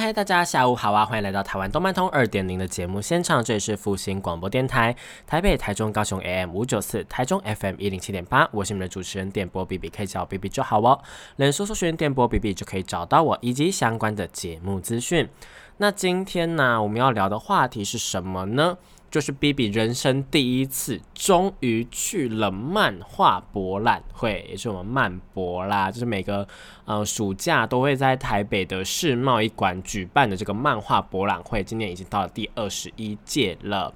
[0.00, 1.04] 嗨，大家下午好啊！
[1.04, 4.96] 欢迎来到台湾动漫通二点零的节目现场，这里是复兴广播电台，
[5.26, 8.48] 台北、台中、高雄 AM 五九四，台中 FM 一零七点八。
[8.50, 10.98] 我是你们的主持人电波 B B，可以叫我 B B 就好哦。
[11.36, 15.28] 连搜搜寻电波 B B 就可以找到我以及相关的节目资讯。
[15.76, 18.78] 那今天呢，我们要聊的话题是什么呢？
[19.10, 26.46] 就是 B B 人生第一次，终于去了漫画博览会，也是我们漫博啦，就是每个
[26.84, 33.92] 呃暑假都会在台北的世贸一馆举办的这个漫画博览会，今年已经到了第二十一届了。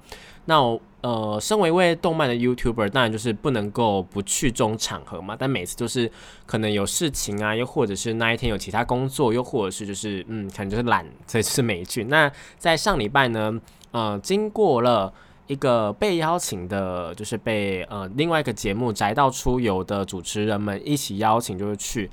[0.47, 5.35] 那我呃，身为一位动漫的 YouTuber，当然就是不能够不去这种场合嘛。
[5.37, 6.11] 但每次就是
[6.47, 12.03] 可能有事情啊，又或者是那一天有其他工作，又或者是就是嗯，可能就是懒，所以就是没去。
[12.05, 13.59] 那在上礼拜呢？
[13.95, 15.13] 呃，经过了
[15.47, 22.11] 一个被邀请的，就是被呃另外一个节目《宅到出游》的主持人们一起邀请，就是去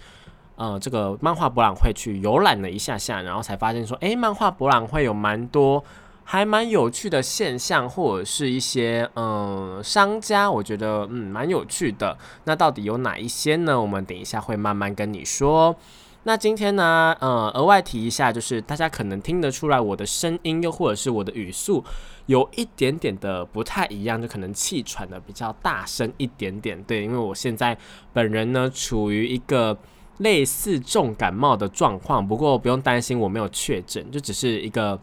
[0.54, 5.82] 呃这个漫画博览会去游览了一下下，然后才发现说，诶，漫画博览会有蛮多
[6.22, 12.16] 还蛮有趣的现象，或者是一些嗯商家，我觉得嗯蛮有趣的。
[12.44, 13.80] 那到底有哪一些呢？
[13.80, 15.74] 我们等一下会慢慢跟你说。
[16.24, 21.84] 那今天呢，呃，额外提一下，就是大家可能听得出来我的声音，又或者是我的语速
[22.26, 26.80] 有一点点的不太一样，就可能气喘的比较大声一点点。
[26.84, 27.76] 对，因为我现在
[28.12, 29.76] 本人呢处于一个
[30.18, 34.96] 类似重感冒的状况，不过不用担心，我没有确诊，就只是一个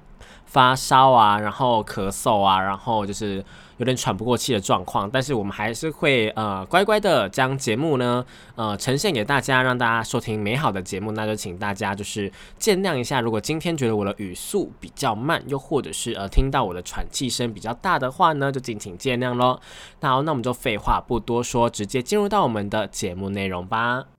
[0.45, 3.44] 发烧啊，然后咳嗽啊，然后就是。
[3.80, 8.24] 有点喘不过气的状况，但是我们还是会呃乖乖的将节目呢
[8.56, 11.12] 呃呈现给大家，让大家收听美好的节目。
[11.14, 19.60] 那就请大家就是见谅一下，如果今天觉得我的语速比较慢，又或者是呃听到我的喘气声比较大的话呢，就敬请见谅喽。
[20.02, 24.19] 那好，那我们就废话不多说，直接进入到我们的节目内容吧。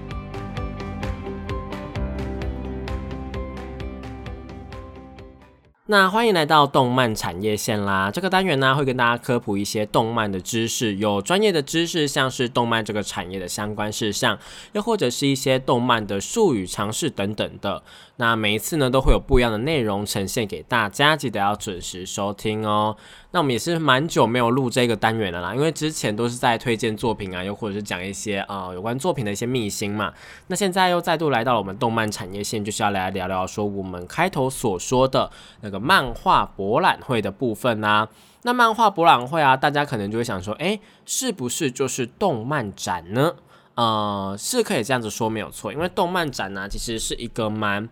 [5.91, 8.09] 那欢迎来到动漫产业线啦！
[8.09, 14.39] 这个单元呢，会跟大家科普一些动漫的知识，有专业的知识，像是动漫这个产业的相关事项，
[14.71, 17.83] 又或者是一些动漫的术语、常识等等的。
[18.17, 22.95] 那每一次呢，都会有不一样的内容呈现给大家，记得要准时收听哦。
[23.31, 30.13] 那我们也是蛮久没有录这个单元了啦，因为之前都是在推荐作品啊，又或者是讲一些呃有关作品的一些秘辛嘛。
[30.47, 38.07] 那现在又再度来到了我们动漫产业线，就是要来聊聊说我们开头所说的那个漫画博览会的部分啊。
[38.43, 43.35] 那漫画博览会啊，大家可能就会想说，诶，是不是就是动漫展呢？
[43.75, 47.89] 呃，是可以这样子说没有错，因为动漫展呢，其实是一个蛮。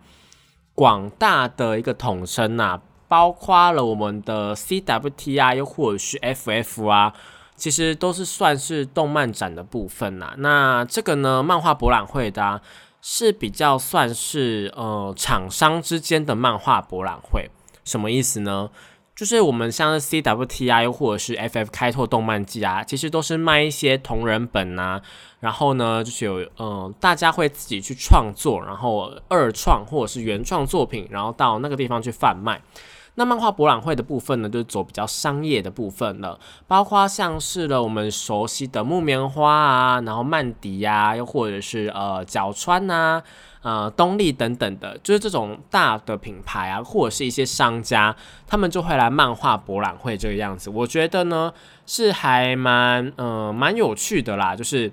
[0.72, 7.12] 广大的一个统称呐，包括了我们的 CWT 啊，又或者是 FF 啊，
[7.54, 10.32] 其实都是算是动漫展的部分呐。
[10.38, 12.62] 那这个呢，漫画博览会的，
[13.02, 17.50] 是比较算是呃厂商之间的漫画博览会，
[17.84, 18.70] 什么意思呢？
[19.20, 24.98] 就是我们像 C W T I，或者是 FF 开拓动漫季啊，其实都是卖一些同人本啊。
[25.40, 32.62] 然后呢，就是有嗯，大家会自己去创作，然后二创或者是原创作品，然后到那个地方去贩卖。
[33.20, 43.22] 那漫画博览会的部分呢，就是走比较商业的部分了，包括像是了我们熟悉的木棉花啊，然后曼迪呀，又或者是呃角川呐。
[43.62, 50.70] 呃，东立等等的，就是这种大的品牌啊，或者是一些商家，他们就会来漫画博览会这个样子。
[50.70, 51.52] 我觉得呢，
[51.84, 54.90] 是还蛮呃蛮有趣的啦，就是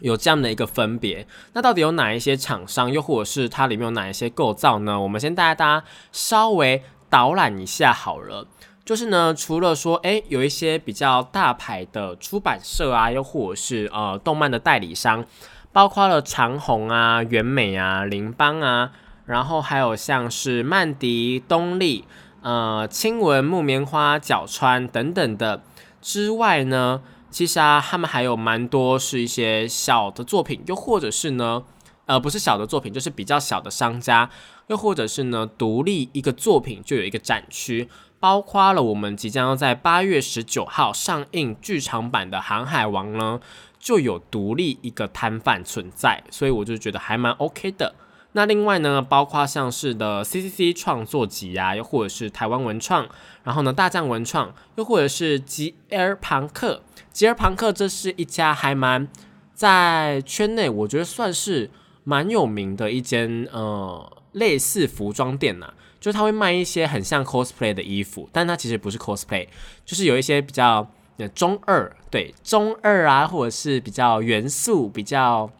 [0.00, 1.24] 有这样的一个分别。
[1.52, 5.00] 那到底有哪一些厂商，又或者是它里面有哪一些构造呢？
[5.00, 8.46] 我们先带大家稍微导览一下好了。
[8.84, 15.26] 就是呢，除了说，诶，有一些比较大牌的出版社啊，又或者是呃动漫的代理商。
[15.72, 18.90] 包括了长虹啊、原美啊、林邦啊，
[19.26, 22.04] 然后还有像是曼迪、东立、
[22.42, 25.62] 呃、青文、木棉花、角川等等的
[26.02, 31.62] 之外呢，其实啊，他们还有蛮多是一些小的作品，又或者是呢，
[32.06, 34.28] 呃，不是小的作品，就是比较小的商家，
[34.70, 37.88] 又或者是呢，独立一个作品就有一个展区。
[38.20, 43.40] 包括了我们即将要在八月十九号上映剧场版的《航海王》呢，
[43.78, 47.94] 就有独立一个摊贩存在，所以我就觉得还蛮 OK 的。
[48.32, 53.08] 那另外呢，包括像是的 CCC 创作集啊，又或者是台湾文创，
[53.42, 59.08] 然后呢大将文创，又或者是吉尔庞克，吉尔庞克这是一家还蛮
[59.54, 61.70] 在圈内，我觉得算是
[62.04, 65.72] 蛮有名的一间呃类似服装店呐。
[66.00, 69.46] 就他会卖一些很像 cosplay 的衣服，但它其实不是 cosplay，
[69.84, 70.90] 就是有一些比较
[71.34, 75.50] 中二，对中二啊，或者是比较元素、比较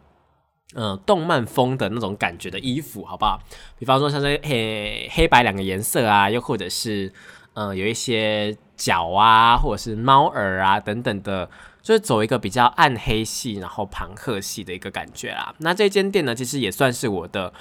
[0.73, 3.39] 嗯动漫风的那种感觉的衣服，好不好？
[3.77, 7.13] 比方说像这黑黑白两个颜色啊，又或者是
[7.53, 11.47] 嗯有一些角啊，或者是猫耳啊等等的，
[11.83, 15.53] 就是走一个比较暗黑系，然后朋克系的一个感觉啦。
[15.59, 17.53] 那这间店呢，其实也算是我的。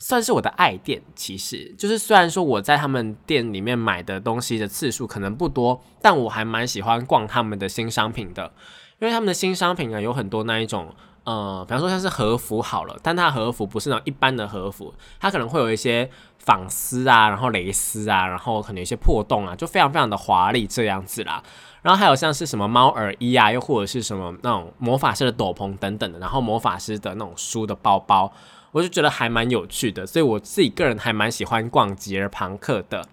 [0.00, 8.52] 算是我的爱店，其实就是虽然说我在他们店里面买的东西的次数可能不多，但我还蛮喜欢逛他们的新商品的，
[9.00, 16.08] 因为他们的新商品啊有很多那一种，呃，比方说像是和服好了，但它和服不是那种一般的和服，它可能会有一些
[16.38, 21.42] 纺丝啊，然后蕾丝啊，然后可能有一些破洞啊，就非常非常的华丽这样子啦。
[21.82, 28.32] 然后还有像是什么猫耳衣啊，又或者是什么那种魔法师的斗篷等等的，然后魔法师的那种书的包包。
[28.72, 33.06] 我就觉得还蛮有趣的，所以我自己个人还蛮喜欢逛吉尔庞克的。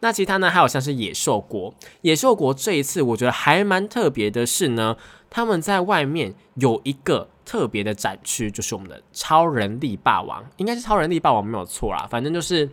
[0.00, 4.96] 那其他呢，还有像是野兽国，野兽国这一次我觉得还蛮特别的是呢，
[5.30, 12.68] 他们在外面有一个特别的展区，就是我们的超人力霸王，应该是超人力霸王没有错啦，反正就是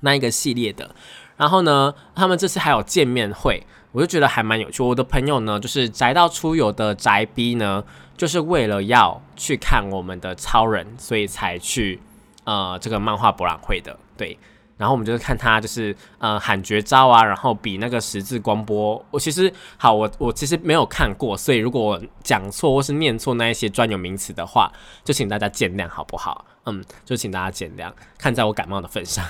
[0.00, 0.94] 那一个系列的。
[1.36, 4.82] 然后呢，他们这次还有见面会，我就觉得还蛮有趣。
[4.82, 7.84] 我的朋友呢，就是宅到出游的宅逼呢。
[8.14, 11.98] 就是为了要去看我们的超人，所以才去
[12.44, 14.38] 呃这个漫画博览会的，对。
[14.76, 19.02] 然后我们就是看他就是呃喊绝招啊，然后比那个十字光波。
[19.10, 24.70] 我其实好，我我其实没有看过，所以如果讲错或是念错那一些专有名词的话，
[25.02, 26.44] 就请大家见谅好不好？
[26.64, 29.24] 嗯，就请大家见谅，看在我感冒的份上。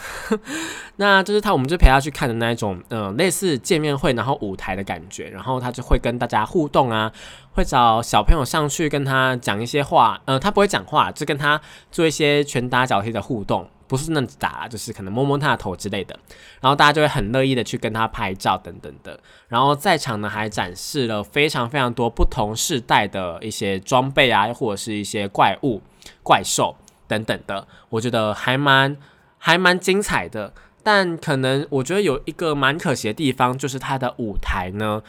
[0.96, 7.12] 那就是他，我们就陪他去看的那一种，嗯，类似见面会，然后舞台的感觉，然后他就会跟大家互动啊，
[7.52, 13.69] 会找小朋友上去跟他讲一些话，呃，他不会讲话，就跟他做一些拳打脚踢的互动。
[13.88, 16.19] 不是那打，就是可能摸摸他的头之类的，
[16.62, 19.20] 然后大家就会很乐意的去跟他拍照等等的。
[19.49, 25.82] 然后在场呢还展示了非常非常多不同世代的一些装备啊，或者是一些怪物、
[26.23, 26.75] 怪兽
[27.06, 28.96] 等等的，我觉得还蛮
[29.38, 30.52] 还蛮精彩的。
[30.82, 35.02] 但可能我觉得有一个蛮可惜的地方，就是它的舞台呢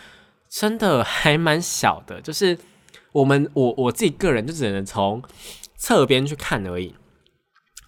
[0.50, 2.57] 真的还蛮小的，就是
[3.12, 5.24] 我们我我自己个人就只能从
[5.75, 6.95] 侧边去看而已。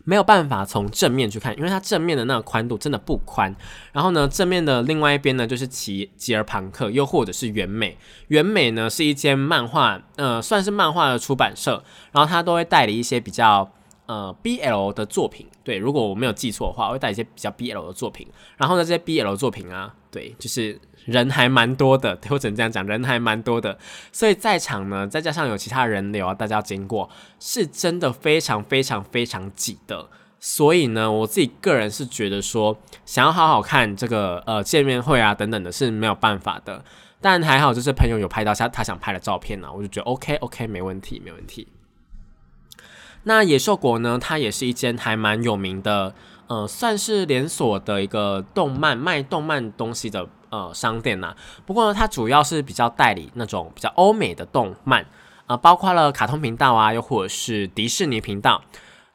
[0.08, 3.56] 没有办法从正面去看，因为它正面的那个宽度真的不宽。
[3.92, 7.98] 然后呢，正面的另外一边呢，就是吉吉尔庞克，又或者是原美。
[8.28, 11.84] 原美呢是一间漫画，呃，算是漫画的出版社。
[12.12, 13.72] 然后它都会代理一些比较
[14.06, 15.48] 呃 BL 的作品。
[15.64, 18.28] 对，如果我没有记错的话，会带一些比较 BL 的作品。
[18.58, 20.80] 然后呢，这些 BL 作品啊，对，就是。
[21.06, 23.78] 人还蛮多的， 我只能这样讲，人还蛮多的，
[24.12, 27.08] 所以在场呢，再加上有其他人流啊，大家经过，
[27.40, 30.10] 是真的非常非常非常挤的。
[30.40, 32.76] 所以呢，我自己个人是觉得说，
[33.06, 36.84] 想要好好看这个呃见面会啊等等的，是没有办法的。
[37.22, 41.68] 但还好，就是朋友有拍到他他想拍的照片呢，我就觉得 OK OK 没问题没问题。
[43.26, 46.16] 那野兽国呢，它也是一间还蛮有名的，
[46.48, 50.28] 呃，算是连锁的一个动漫卖动漫东西的。
[50.52, 55.06] 呃，商店呐，不过呢，它主要是比较代理那种比较欧美的动漫，
[55.48, 58.62] 呃，包括了卡通频道啊，又或者是迪士尼频道，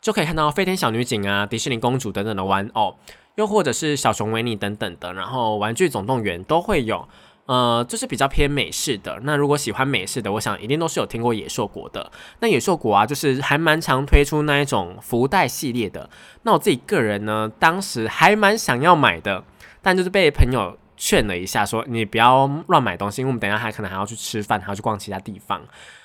[0.03, 2.95] 就可以看到飞天小女警啊、迪士尼公主等等的玩偶，
[3.37, 7.09] 又或者是小熊维尼等等的，然后玩具总动员都会有，
[7.47, 9.19] 呃，就是比较偏美式的。
[9.23, 12.11] 那如果喜欢美式的，我想一定都是有听过野兽国的。
[12.41, 16.09] 那野兽国啊，就是还蛮常推出那一种福袋系列的。
[16.43, 19.45] 那我自己个人呢，当时还蛮想要买的，
[19.83, 20.77] 但就是被朋友。
[21.03, 25.59] 劝了一下，说你不要乱买东西，因为我们等下还可能还要去吃饭，还要去逛其他地方。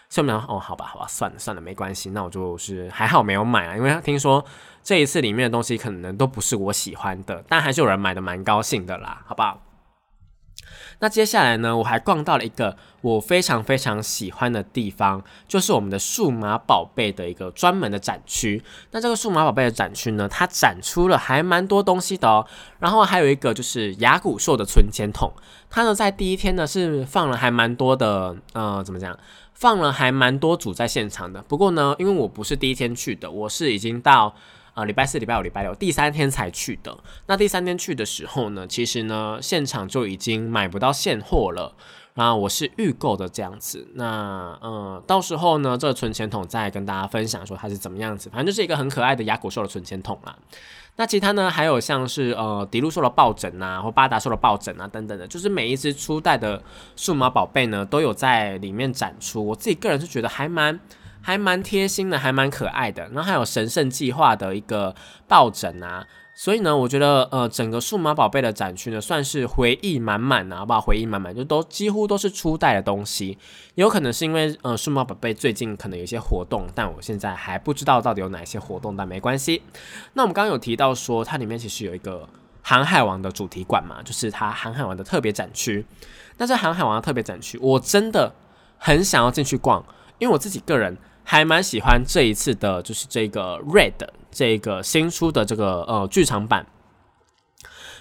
[0.07, 4.45] 所以我们说，哦，好吧，好吧，算了算了，没关系，那我就是还好没有买啊，因为听说
[4.81, 9.64] 这一次里面的东西可能都不是我喜欢的，但还是有人买的蛮高兴的啦，好不好？
[10.99, 18.63] 那接下来呢，我还逛到了一个我非常非常喜欢的地方，就是我们的数码宝贝的一个专门的展区。
[18.91, 22.45] 那这个数码宝贝的展区呢，它展出了还蛮多东西的哦。
[22.79, 25.31] 然后还有一个就是牙骨兽的存钱筒，
[25.69, 29.17] 它呢在第一天呢是放了还蛮多的，呃，怎么讲？
[29.53, 31.41] 放了还蛮多组在现场的。
[31.43, 34.35] 不过呢，因为我不是第一天去的，我是已经到。
[34.75, 36.95] 呃礼拜四、礼拜五、礼拜六第三天才去的。
[37.25, 41.73] 那第三天去的时候呢，其实呢现场就已经买不到现货了。
[42.13, 50.33] 然后我是预购的这样子，那嗯，到时候呢，这个存钱筒再跟大家分享说它是怎么样子，反正就是一个很可爱的雅古兽的存钱筒啦。
[50.95, 56.63] 那其他呢，还有像是呃迪路兽的抱枕啊，或巴达兽的抱枕啊等等的，就是每一只初代的
[56.95, 59.45] 数码宝贝呢，都有在里面展出。
[59.45, 60.79] 我自己个人是觉得还蛮
[61.25, 63.01] 还蛮贴心的，还蛮可爱的。
[63.05, 64.93] 然后还有神圣计划的一个
[65.27, 66.05] 抱枕啊。
[66.35, 70.81] 所以呢，我觉得呃，整个数码宝贝的展区呢，算是回忆满满啊，好不好？
[70.81, 73.35] 回忆满满，就都几乎都是初代的东西。
[73.73, 79.63] 有可能是因为呃，数码宝贝最近可能有一些活动，但我现在还不知道到底有哪些活动，但没关系。
[80.13, 82.29] 那我们刚刚有提到说，它里面其实有一个
[82.61, 85.85] 航海王的主题馆嘛，就是它航海王的特别展区。
[86.37, 88.35] 那这航海王的特别展区，我真的
[88.77, 89.81] 很想要进去逛，
[90.19, 94.07] 因为我自己个人还蛮喜欢这一次的，就是这个 Red。
[94.31, 96.65] 这个新出的这个呃剧场版，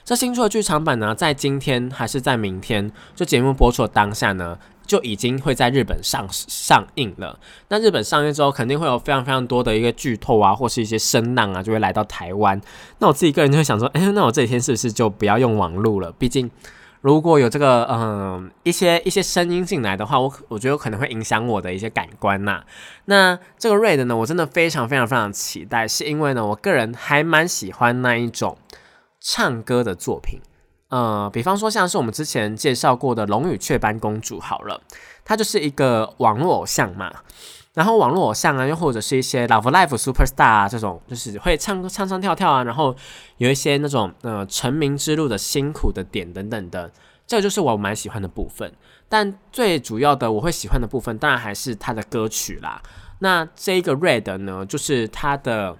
[0.05, 2.91] 这新出的剧场版呢，在今天还是在明天？
[3.15, 7.39] 就节目播出的当下呢，就已经会在日本上上映了。
[7.69, 12.61] 那日本上映之后，肯定会有非常非常多的一个剧透啊，或是一些声浪啊，就会来到台湾。
[12.99, 16.11] 那我自己个人就会想说，哎，那我这几天是不是就不要用网络了？
[16.19, 16.51] 毕竟。
[17.05, 22.65] 如果有这个嗯一些一些声音进来的话，我我觉得可能会影响我的一些感官呐。
[23.05, 28.57] 那这个 Red 呢，我真的非常非常非常期待，是因为呢，我个人还蛮喜欢那一种
[29.21, 30.41] 唱歌的作品。
[30.89, 34.81] 呃，比方说像是我们之前介绍过的《龙与雀斑公主》好了，
[35.27, 37.13] 它就是一个网络偶像嘛。
[37.75, 42.95] 然后网络偶像啊，又或者是一些 Love Life Superstar 啊，这种就是会唱唱唱跳跳啊，然后
[43.39, 46.91] 有一些那种呃成名之路的辛苦的点等等的，
[47.27, 48.73] 这就是我蛮喜欢的部分。
[49.09, 52.81] 但最主要的我会喜欢的部分，当然还是他的歌曲啦。
[53.19, 55.77] 那这个 Red 呢，就是他的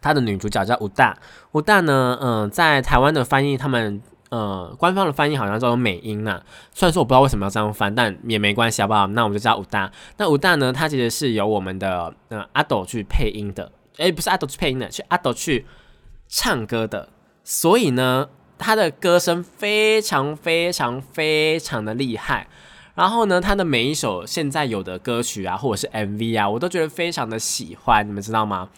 [0.00, 1.16] 他的女主角叫武大，
[1.52, 4.02] 武大呢，嗯，在台湾的翻译他们。
[4.30, 6.42] 呃，官方的翻译好像叫做美音呐，
[6.74, 9.06] 虽然说我不知道为什么要这样翻，但也没关系，好不好？
[9.08, 9.90] 那我们就叫武大。
[10.18, 15.64] 那武大呢，它其实是由我们的呃阿斗去配音的，诶，不是阿斗去配音的，是阿斗去
[16.28, 17.08] 唱歌的。
[17.42, 22.46] 所以呢，他的歌声非常非常非常的厉害。
[22.94, 28.68] 然后呢，他的每一首现在有的歌曲啊，或者是 MV 啊，我都觉得非常的喜欢，你们知道吗？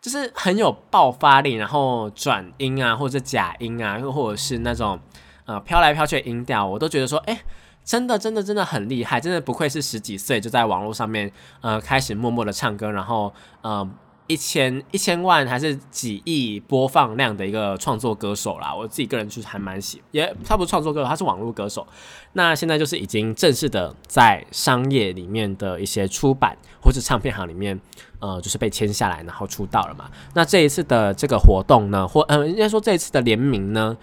[0.00, 4.98] 就是很有爆发力，然后转音啊，或者假音啊，又或者是那种
[5.46, 7.40] 呃飘来飘去的音调，我都觉得说，哎，
[7.84, 13.88] 真的真的真的很厉害，真的不愧是十几岁就在网络上面呃开始默默的唱歌，然后呃。
[14.28, 21.86] 一千一千万还是几亿播放量的一个创作歌手啦，我自己个人就是还蛮喜，也他不是创作歌手，他是网络歌手。
[22.34, 27.80] 那现在就是已经正式的在商业里面的一些出版或是唱片行里面，
[28.20, 30.10] 呃，就是被签下来，然后出道了嘛。
[30.34, 33.96] 那这一次的这个活动呢，或呃，应该说这一次的联名呢，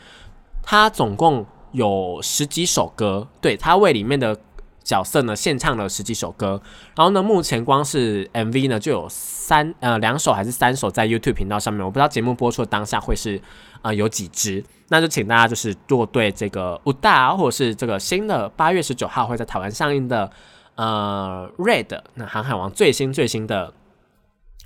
[0.62, 4.38] 他总共有十几首歌，对他为里面的。
[4.85, 6.61] 角色呢，献唱了十几首歌，
[6.95, 13.41] 然后呢，目前光是 MV 呢就有三呃两首还是三首在 YouTube 频道上面，我不知道节目播出的当下会是
[13.81, 20.31] 呃有几支，那就请大家就是做对这个武大或者是这个新的八月十九号会在台湾上映的
[20.75, 23.73] 呃 Red 那航海王最新最新的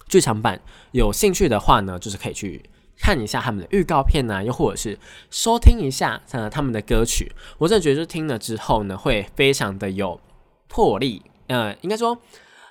[0.09, 0.59] 剧场版，
[0.91, 2.69] 有兴趣的话呢，就是可以去。
[2.99, 4.99] 看一下他们的预告片呢，又或者是
[5.31, 10.19] 收听一下呃他们的歌曲，我真的觉得听了之后呢，会非常的有
[10.67, 12.17] 魄力，呃，应该说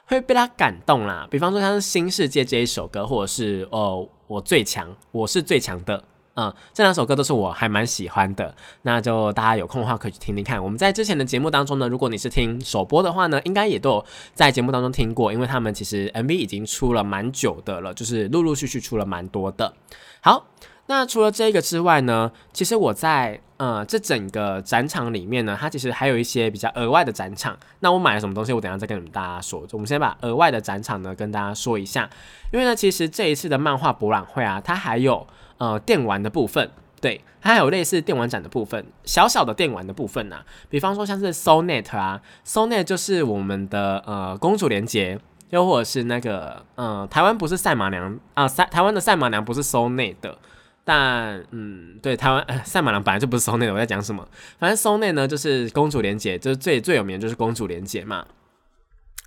[0.07, 1.27] 会被他感动啦。
[1.31, 6.05] 比方说像是《新世界》这一首歌，或者是哦我最强，我是最强的。
[6.41, 10.63] 嗯，这两首歌都是我还蛮喜欢的，那就大家有空的话可以去听听看。
[10.63, 14.05] 我们在之前的节目当中呢，如果你是听首播的话呢，应该也都有
[14.35, 19.75] 在节目当中听过，因为他们其实 MV 已经出了蛮久的了，就是陆陆续续出了蛮多的。
[20.21, 20.47] 好，
[20.87, 27.59] 那除了这个之外呢，其实我在呃这整个展场里面呢，它其实还有一些比较额外的展场。
[27.81, 29.67] 那我买了什么东西，我等下再跟你们大家说。
[29.73, 32.09] 我们先把额外的展场呢跟大家说一下，
[32.53, 35.27] 因为呢，其实这一次的漫画博览会啊，它还有。
[35.59, 40.37] 呃，电玩的部分，对，它还有类似电玩展的部分，小小的电玩的部分呐，
[40.71, 45.19] 比方说像是 Sonet 啊，Sonet 就是我们的呃公主连接，
[45.51, 50.39] 又或者是那个呃台湾不是赛马娘啊，赛台湾的赛马娘不是 Sonet 的，
[50.85, 54.27] 但嗯，对，台湾赛马娘本来就不是 Sonet，我在讲什么？
[54.61, 58.25] 反正 Sonet 呢就是公主连接，就是最最有名的就是公主连接嘛。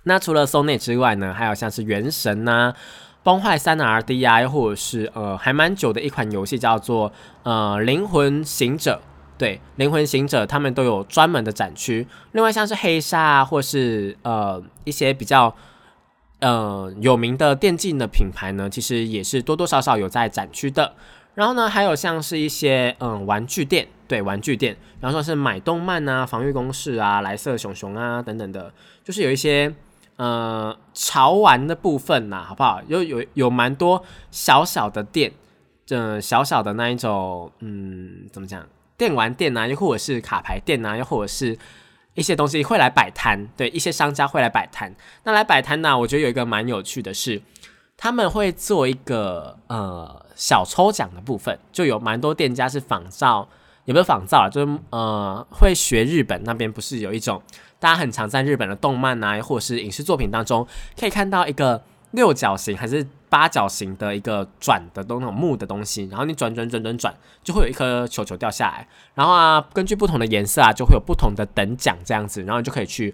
[0.04, 2.74] 那除了 Sonet 之外呢，还有像是原神呐。
[3.22, 7.12] 崩坏三的 RDI，，或者是呃还蛮久的一款游戏，叫做
[7.44, 9.00] 呃灵魂行者，
[9.38, 12.06] 对，灵魂行者他们都有专门的展区。
[12.32, 15.54] 另外像是黑鲨啊，或是呃一些比较
[16.40, 20.94] 呃有名的电竞的品牌呢，其实也是多多少少有在展区的。
[21.34, 28.70] 然后呢，还有像是一些嗯玩具店，对玩具店，然后说是买动漫啊、防御工事啊、蓝色熊熊啊等等的，
[29.02, 29.72] 就是有一些
[30.16, 32.80] 呃潮玩的部分呐，好不好？
[32.86, 35.32] 有有有蛮多小小的店，
[35.84, 38.66] 这小小的那一种，嗯，怎么讲？
[38.96, 41.58] 电玩店啊，又或者是卡牌店啊，又或者是
[42.14, 44.94] 一些东西会来摆摊，对，一些商家会来摆摊。
[45.24, 47.42] 那来摆摊呢，我觉得有一个蛮有趣的是。
[47.94, 53.46] 他们会做一个呃小抽奖的部分，就有蛮多店家是仿造，
[53.84, 54.48] 有没有仿造啊？
[54.48, 57.40] 就是呃会学日本那边不是有一种
[57.82, 60.64] 大家很常在日本的动漫啊，或者是影视作品当中
[60.96, 67.12] 可以看到一个六角形还是八角形的一个转的那种木的东西，然后你转转转转转，
[67.42, 73.12] 就会有一颗球球掉下来，然后啊根据不同的颜色啊，就会有不同的等奖这样子，然后你就可以去。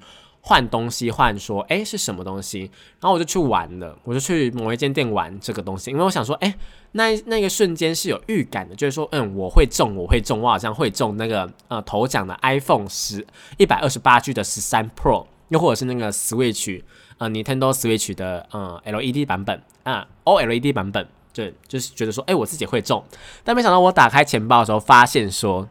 [0.49, 2.61] 换东西换说，哎，是什么东西？
[3.01, 6.55] 然后我就去玩了，我就去某一间店玩这个东西，因为我想说，哎，
[6.93, 13.27] 那那个瞬间是有预感的，就是说，嗯，我会中，我会中，我好像会中那个呃头奖的 iPhone 十
[13.59, 16.83] 一百二十八 G 的十三 Pro，又或者是那个 Switch，
[17.19, 23.05] 呃，Nintendo Switch 的呃 LED 版本啊，OLED 版本，对，就是觉得说，哎，我自己会中，
[23.45, 25.69] 但没想到我打开钱包的时候，发现说。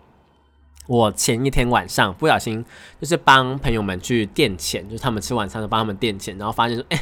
[0.88, 2.64] 我前一天晚上不小心
[3.00, 6.98] 就是帮朋友们去垫钱，就是他们吃晚餐的帮他们垫钱，然后发现说，哎，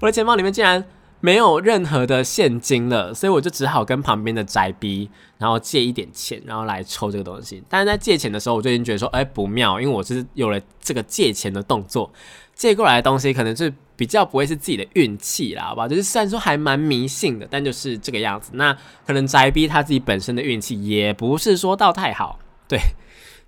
[0.00, 0.84] 我的钱包里面竟然
[1.20, 7.62] 没有任何的现金了，所以我就只好跟旁边的宅逼，然后借一点钱，然后来抽这个东西。
[7.68, 12.12] 但是在借钱的时候，我就已经觉得说，哎，不妙，因为我是有了这个借钱的动作，
[12.56, 15.86] 借过来的东西可能是比较不会是自己的运气啦，好吧？
[15.86, 18.50] 就是虽然说还蛮迷信的，但就是这个样子。
[18.54, 18.76] 那
[19.06, 22.80] 可能宅逼他自己本身的运气也不是说到太好，对。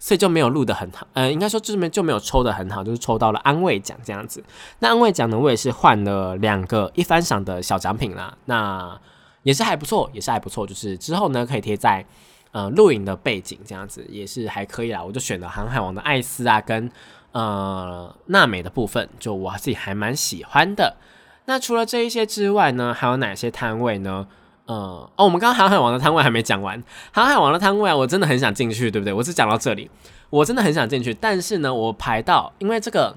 [0.04, 4.44] 所以就没有录的很好，呃，应该说这边就没有抽的很好，就是抽到了安慰奖这样子。
[4.80, 9.00] 那安慰奖呢，我也是换了两个一番赏的小奖品啦，那
[9.44, 10.66] 也是还不错，也是还不错。
[10.66, 12.04] 就是之后呢，可以贴在
[12.52, 15.02] 呃录影的背景这样子，也是还可以啦。
[15.02, 16.90] 我就选了航海王的艾斯啊，跟
[17.32, 20.98] 呃娜美的部分，就我自己还蛮喜欢的。
[21.46, 24.26] 那除了这一些之外呢，还有哪些摊位呢？
[24.66, 26.82] 嗯哦，我们刚刚航海王的摊位还没讲完。
[27.12, 29.12] 航海王的摊位啊，我真的很想进去，对不对？
[29.12, 29.90] 我只讲到这里，
[30.30, 31.12] 我真的很想进去。
[31.12, 33.14] 但是呢，我排到，因为这个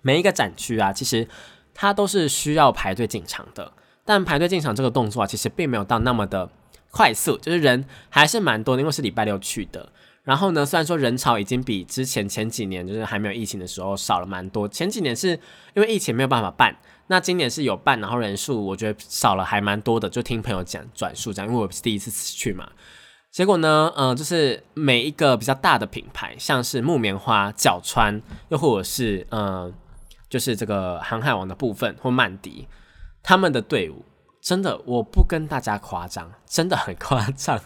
[0.00, 1.26] 每一个展区啊，其实
[1.74, 3.72] 它都是需要排队进场的。
[4.04, 6.48] 但排队进场这个动作啊，其实并没有到那么的
[6.90, 9.90] 快速，就是人还是蛮多的，因为是礼拜六去的。
[10.28, 14.68] 然后呢，虽然说人潮已经比之前前几年，就是还没有疫情的时候少了蛮多。
[14.68, 15.28] 前几年是
[15.74, 16.76] 因为疫情没有办法办。
[17.06, 22.68] 那今年是有办，然后人数我觉得少了还蛮多的，就听朋友讲转述这样，因为我是第一次去嘛。
[23.30, 29.72] 结果呢，嗯，就是每一个比较大的品牌，像是木棉花、角川，又或者是嗯，
[30.28, 32.68] 就是这个航海王的部分或曼迪，
[33.22, 34.04] 他们的队伍
[34.42, 37.58] 真的，我不跟大家夸张，真的很夸张，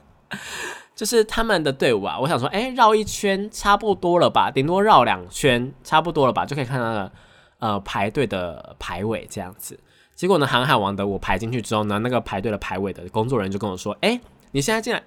[0.94, 7.12] 就是他们的队伍啊，我想说，哎，绕一圈差不多了吧，顶多绕两圈差不多了吧，就可以看到了。
[7.58, 9.78] 呃，排队的排尾这样子，
[10.16, 15.00] 结果呢，航海王的我排进去之后呢，那个排队的排尾的工作人员就跟我说：“哎，你现在进来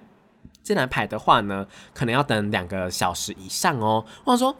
[0.62, 4.56] 进来排的话呢，可能要等两个小时以上哦。”我想说：“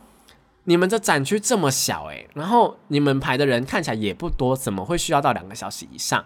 [0.65, 6.23] 你们这展区这么小哎，然后你们排的人看起来也不多，怎么会需要到两个小时以上？”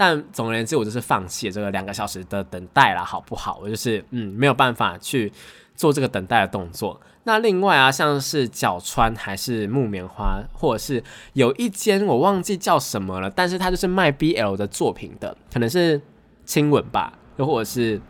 [0.00, 3.58] 但总而言之，我就是放弃这个两个小时的等待了，好不好？
[3.60, 5.32] 我就是嗯，没有办法去
[5.74, 7.00] 做这个等待的动作。
[7.24, 16.00] 那另外啊，像是角川还是木棉花，或者是有一间我忘记叫什么了，但是它就是卖 BL 的作品的，可能是
[16.44, 18.00] 亲吻吧，又或者是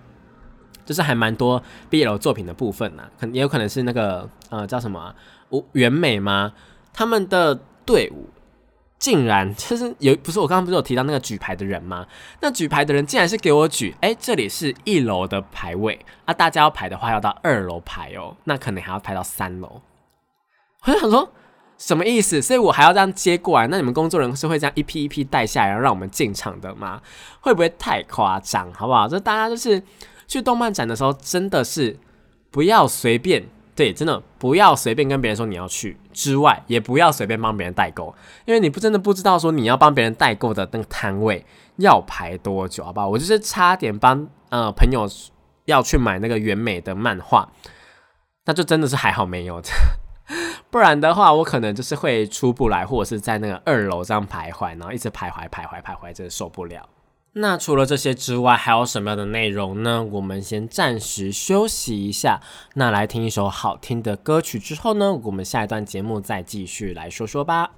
[0.85, 5.15] 就是还蛮多 BL 作品的部分呢，可也有可能是那个呃叫什么
[5.49, 6.53] 无原美吗？
[6.93, 8.29] 他们的队伍。
[8.99, 12.07] 竟然 就是有不是我刚刚不是有提到那个举牌的人吗？
[12.41, 19.81] 那举牌的人竟然是给我举，哎，这里是一楼的排位啊，大家要排的话要到二楼排哦，那可能还要排到三楼。
[20.85, 21.33] 我就想说
[21.77, 22.43] 什么意思？
[22.43, 23.67] 所以我还要这样接过来？
[23.69, 27.01] 那你们工作人员是会这样一批一批带下来，然后让我们进场的吗？
[27.41, 28.73] 会不会太夸张？
[28.73, 29.07] 好不好？
[29.07, 29.81] 就大家就是
[30.27, 31.97] 去动漫展的时候，真的是
[32.51, 33.45] 不要随便。
[33.79, 38.13] 对，真的不要随便跟别人说你要去，之外也不要随便帮别人代购，
[38.45, 43.09] 因为你不真的不知道说你要帮别人代购的那个摊位要排多久，好不好？
[43.09, 45.09] 我就是差点帮呃朋友
[45.67, 47.49] 要去买那个原美的漫画，
[48.47, 49.63] 那就真的是还好没有，
[50.71, 56.85] 不然的话我可能就是会出不来，或者是在那个二楼这样徘徊，然后一直徘徊徘徊徘徊，真的受不了。
[57.41, 60.03] 那除了这些之外，还有什么样的内容呢？
[60.03, 62.41] 我们先暂时休息一下，
[62.75, 67.71] 那来听一首好听的歌曲之后呢，我们下一段节目再继续来说说吧。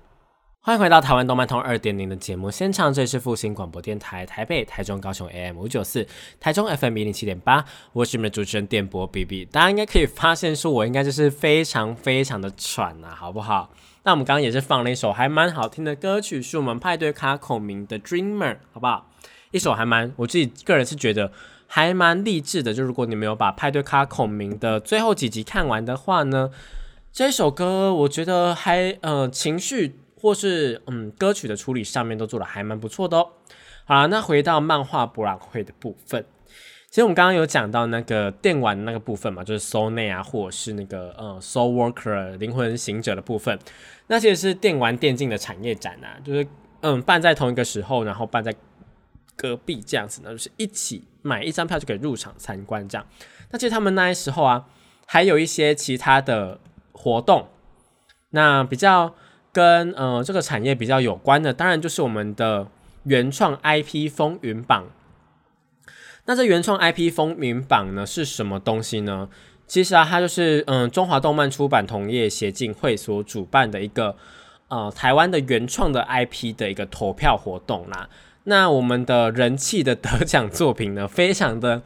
[0.63, 6.07] 欢迎回到台湾动漫通二点零的节目现场，这里是复兴广播电台台北、台中、高雄 AM 五九四，
[6.39, 9.45] 台中 FM 一零七点八，我是你们的主持人电波 B B。
[9.45, 13.69] 大家应该可以发现，说我应该就是非常非常的喘啊，好不好？
[14.05, 19.09] 那我们刚刚也是放了一首还蛮好听的歌曲，是我们派对卡孔明的 Dreamer，好不好？
[19.51, 21.33] 一首还蛮，我自己个人是觉得
[21.67, 22.75] 还蛮励志的。
[22.75, 26.51] 就如果你没有把派对卡孔明的最后几集看完的话呢，
[27.13, 29.97] 这首歌我觉得还呃情绪。
[30.23, 33.27] 或是嗯，歌曲的处理上面都做的还蛮不错的哦。
[33.87, 36.23] 好了，那回到漫画博览会的部分，
[36.91, 43.59] 其实我们刚刚有讲到那个电玩那个部分嘛，就是 Soul 内啊，或者是那个呃 Soul Worker 灵魂行者的部分，
[44.09, 46.47] 那其实是电玩电竞的产业展啊，就是
[46.83, 48.55] 嗯办在同一个时候，然后办在
[49.41, 53.07] 隔壁这样子呢，就是一起买一张票就可以入场参观这样。
[53.51, 54.67] 那其实他们那时候啊，
[55.07, 56.61] 还有一些其他的
[56.93, 57.49] 活动，
[58.31, 59.15] 那比较。
[59.53, 62.69] 跟呃这个产业比较有关的，当然就是我们的
[63.03, 64.85] 原创 IP 风云榜。
[66.27, 69.29] 那这原创 IP 风云榜呢是什么东西呢？
[69.67, 74.15] 其实啊，它就是嗯中华动漫出版同业协进会所主办的一个
[74.69, 78.09] 呃台湾的原创的 IP 的一个投票活动啦。
[78.51, 81.83] 那我们的人气的得奖作品呢，非常的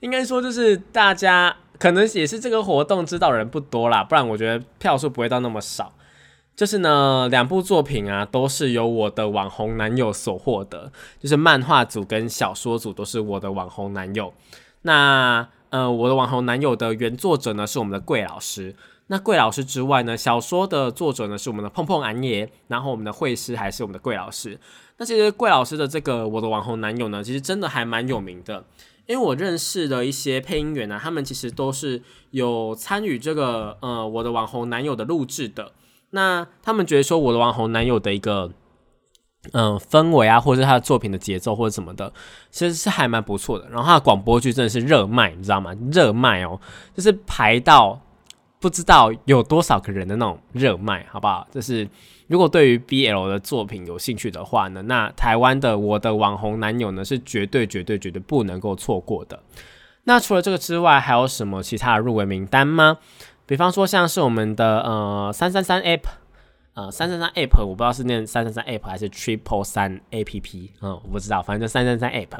[0.00, 5.94] 应该说就是大家可能也是这个活动知道人不多啦，不然我觉得票数不会到那么少。
[6.54, 10.92] 就是呢，两部作品啊，都是由我的网红男友所获得。
[11.18, 14.32] 就是漫画组跟小说组都是我的网红男友。
[14.82, 18.74] 那呃，我的网红男友的原作者呢是我们的桂老师。
[19.08, 22.50] 那桂老师之外呢，小说的作者呢是我们的碰碰安爷。
[22.68, 24.58] 然后我们的绘师还是我们的桂老师。
[24.98, 28.64] 那其实桂老师的这个我的网红男友呢，其实真的还蛮有名的。
[29.06, 35.72] 因为我认识的一些配音员呢，他们其实都是有参与这个呃我的网红男友的录制的。
[36.10, 38.50] 那他们觉得说我的网红男友的一个
[39.52, 42.12] 嗯氛围啊，或者是他的作品的节奏或者什么的，
[42.50, 43.68] 其实是还蛮不错的。
[43.68, 45.72] 然后他的广播剧真的是热卖，你知道吗？
[45.92, 46.58] 热卖哦，
[46.92, 48.00] 就是排到
[48.58, 51.46] 不知道有多少个人的那种热卖，好不好？
[51.52, 51.88] 就是
[52.28, 59.40] 如果对于 BL 的作品有兴趣的话呢，那台湾的我的网红男友呢是绝对绝对绝对不能够错过的。
[60.04, 62.98] 那除了这个之外，还有什么其他的入围名单吗？
[63.46, 66.02] 比方说，像是我们的呃三三三 app，
[66.74, 72.38] 呃三三三 app，我不知道是念三三三 app 还是 triple 三 app，嗯，我不知道，反正就三三三 app。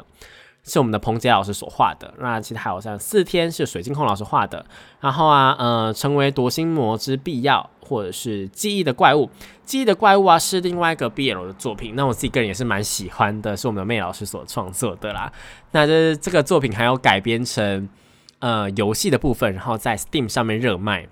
[0.67, 4.63] 是我们的彭杰老师所画的，那其他还有像四天是水晶空老师画的，
[4.99, 9.27] 然后啊，呃，成为夺心魔之必要，或者是记忆的怪物，
[9.63, 15.31] 记忆的怪物啊，是另外一个 BL 的作品，那我自己个人也是蛮喜欢的，是我们的妹老师所创作的啦。
[15.71, 17.89] 那这这个作品还有改编成。
[18.39, 21.07] 呃，游戏的部分，然后在 Steam 上面热卖，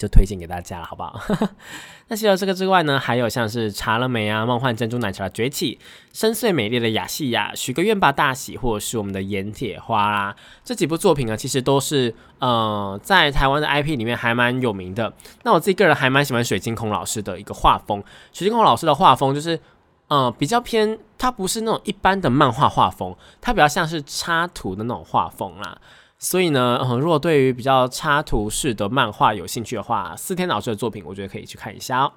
[0.00, 1.20] 就推荐给大家了，好不好？
[2.08, 5.78] 那除了这个之外呢，还有像是查了没啊，梦幻珍珠奶茶的崛起，
[6.14, 10.34] 深邃美丽的雅西亚，许个愿吧大喜，或者是我们的盐铁花啦，
[10.64, 15.12] 这几部作品呢，其实都是呃，在台湾的 IP 里面还蛮有名的。
[15.42, 19.60] 那我自己个人还蛮喜欢水晶空老师的一个画风，水晶空老师的画风就是
[20.08, 25.78] 呃比较偏，它不是那种一般的漫画画风，它比较像是插图的那种画风啦。
[26.22, 32.12] 所以呢，如果对于比较插图式的漫画有兴趣的话，四天老师的作品，我觉得可以去看一下哦。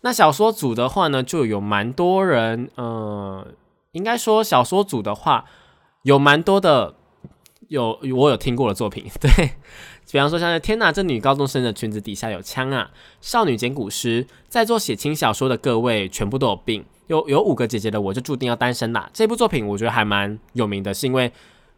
[0.00, 3.46] 那小说组的话呢，就有蛮多人，呃，
[3.92, 5.44] 应该说小说组的话，
[6.04, 6.94] 有蛮多的，
[7.68, 9.30] 有我有听过的作品，对，
[10.10, 19.10] 比方说像是天哪，这女高中生的裙子底下有枪啊，少女捡古诗，在做写轻小说的各位全部都有病，有有五个姐姐的我就注定要单身啦。
[19.12, 21.30] 这部作品我觉得还蛮有名的，是因为。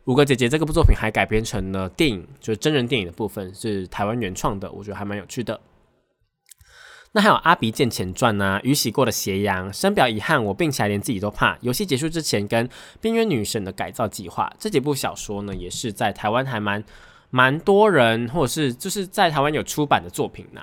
[0.09, 5.61] 五个姐姐这个部作品还改编成了电影，就是真人电影的部分是台湾原创的，我觉得还蛮有趣的。
[7.13, 11.59] 那还有《阿鼻剑前传》呐，《雨洗过的斜阳》，深表遗憾，我病起来连自己都怕。
[11.61, 12.67] 游戏结束之前跟
[13.03, 16.83] 《边缘女神的改造计划》这几部小说呢，也是在台湾还蛮
[17.29, 20.63] 蛮多人，或者是就是在台湾有出版的作品呢。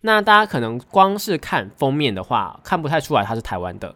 [0.00, 3.94] 那大家可能光是看封面的话，看不太出来它是台湾的，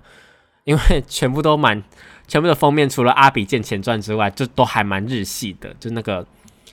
[0.65, 1.83] 因为全部都蛮。
[2.31, 6.25] 全部的封面除了阿比剑前传之外，就都还蛮日系的，就那个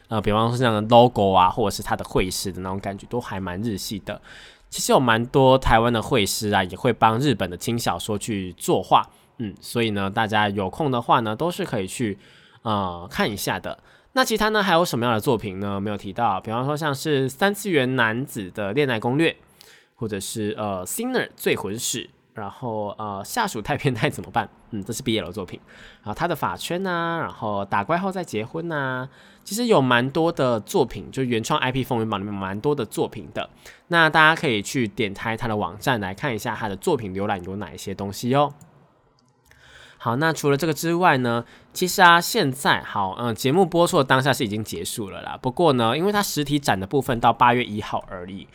[0.07, 4.21] 呃，比方说像 logo 啊，或者是它的绘师的那种感觉，都还蛮日系的。
[4.69, 9.03] 其实有蛮多台湾的绘师啊，也会帮日本的轻小说去作画，
[9.39, 12.19] 嗯，所以呢，大家有空的话呢，都是可以去
[12.61, 13.79] 呃看一下的。
[14.13, 15.81] 那其他呢，还有什么样的作品呢？
[15.81, 19.35] 没有提到，比方说像是三次元男子的恋爱攻略，
[19.95, 22.11] 或者是呃 Sinner 醉魂史。
[22.37, 24.47] 然后呃下属太变态怎么办？
[24.69, 25.59] 嗯，这是 BL 作品。
[26.03, 29.09] 然后他的法圈呐，然后打怪后再结婚呐，
[29.43, 33.49] 其实有蛮多的作品，就原创 IP 风云榜里面蛮多的作品的。
[33.87, 38.53] 那大家可以去点开他的网站来看一下他的作品浏览有哪一些东西哦。
[39.97, 45.39] 好，那除了这个之外呢，其实啊，现在好，嗯，节目播出的当下是已经结束了啦。
[45.41, 48.47] 不过呢，因为它实体展的部分到八月一号而已，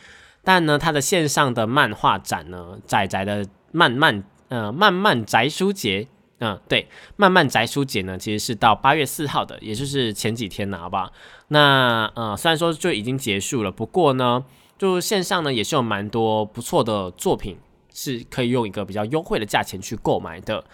[0.45, 3.47] 但呢，它的线上的漫画展呢，仔仔的。
[3.73, 6.07] 慢慢，呃，慢慢宅书节，
[6.39, 11.11] 嗯，对，慢慢宅书节呢，其实是到八月四号的，也就是前几天呢，好不好？
[11.49, 14.45] 那，呃，虽然说就已经结束了，不过呢，
[14.77, 17.59] 就线上呢也是有蛮多不错的作品，
[17.95, 20.65] 是可以用一个比较优惠的价钱去购买的，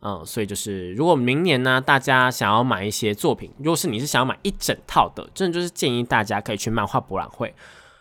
[0.00, 7.54] 嗯，所以就是如果明年呢，大家想要买一些作品，如果是你是想要买一整套的，真的就是建议大家可以去漫画博览会，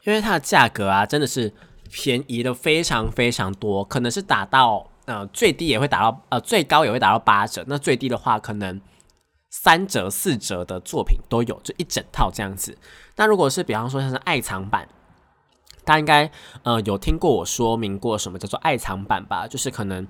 [0.04, 1.52] 因为它的价格啊，真的是。
[1.92, 8.80] 便宜的非常非常多，可能是打到呃最低也会打到呃最高也会打到八折，那最低的话可能
[9.50, 12.78] 三折四折的作品都有，就一整套这样子。
[13.18, 14.88] 那如果是比方说像是爱藏版，
[15.84, 16.32] 大家应该
[16.64, 19.46] 呃有听过我说明过什么叫做爱藏版吧？
[19.46, 20.08] 就是可能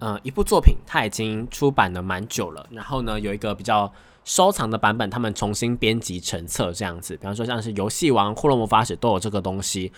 [0.00, 3.92] 呃一部作品它已经出版了蛮久了，然后呢有一个比较
[4.24, 7.16] 收藏的版本，他们重新编辑成册这样子。
[7.16, 9.92] 比方说像是游戏王、骷髅魔法使都有这个东西。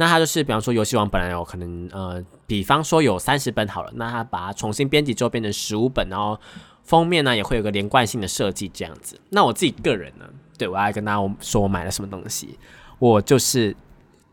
[0.00, 6.38] 那它就是，比方说游戏王本来有可能，呃，比方说有三十本好了，那它把它重新编辑之后变成十五本，然后
[6.84, 9.20] 封面呢也会有个连贯性的设计这样子。
[9.30, 10.24] 那我自己个人呢，
[10.56, 12.56] 对我要跟大家说我买了什么东西，
[13.00, 13.74] 我就是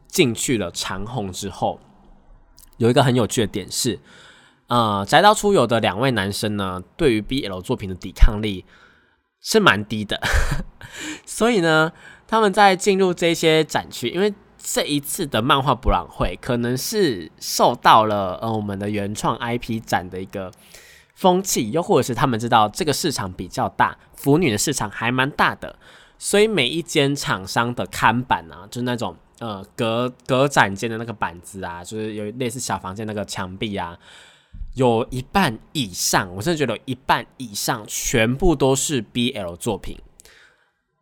[0.07, 1.79] 进去了长虹之后，
[2.77, 3.99] 有一个很有趣的点是，
[4.67, 8.65] 呃，宅到出游的两位男生呢，对于 BL 作品的抵抗力
[9.41, 10.21] 是蛮低的，
[11.25, 11.91] 所以呢，
[12.27, 14.31] 他们在进入这些展区，因为
[14.67, 20.51] 这一次的漫画博览会，可能是受到了呃我们的原创 IP 展的一个
[21.13, 25.77] 风气，又或者是他们知道这个市场比较大，腐女的市场还蛮大的，
[26.17, 33.95] 所以每一间厂商的看板啊，就是那种呃隔隔展间的那个板子啊，就是有类似小房间那个墙壁啊，
[34.73, 39.99] 有一半以上，我真的觉得有一半以上全部都是 BL 作品。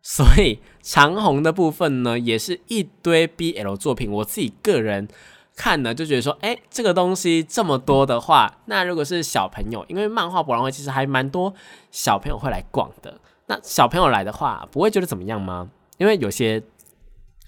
[0.04, 4.12] 所以长虹的部分呢，也是一堆 BL 作品。
[4.12, 5.08] 我自己个人
[5.56, 11.54] 看呢，就觉得说，哎，这个东西这么多的话，那如果是小朋友，因为漫画博览会其实还蛮多
[11.90, 13.18] 小朋友会来逛的。
[13.46, 15.70] 那小朋友来的话，不会觉得怎么样吗？
[15.96, 16.62] 因为有些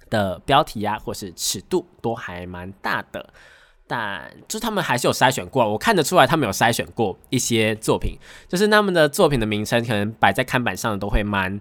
[0.08, 3.34] 的标题呀，或是尺度都还蛮大的，
[3.86, 8.16] 但就他们还是有筛选过，我看得出来他们有筛选过一些作品，
[8.48, 11.60] 就是他们的作品的名称可能摆在看板上的都会蛮。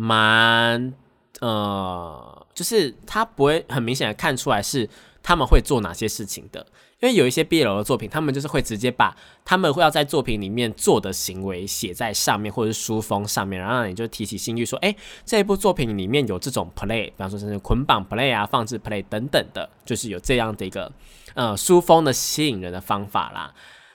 [0.00, 0.94] 蛮
[1.40, 4.88] 呃，就是他不会很明显的看出来是
[5.22, 6.66] 他们会做哪些事情的，
[7.00, 20.90] 因为有一些 BL 的作品，他们就是会直接把他们会要在作品里面做的行为写在上面，或者是书封上面，然后你就提起兴趣说，哎，这一部作品里面有这种 play，比方说是捆绑 play 啊、放置 play 等等的，就是有这样的一个
[21.34, 23.52] 呃书封的吸引人的方法啦。